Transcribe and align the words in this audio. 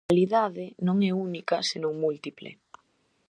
A 0.09 0.11
realidade 0.11 0.65
non 0.87 0.97
é 1.09 1.11
única 1.27 1.65
senón 1.69 1.93
múltiple. 2.03 2.49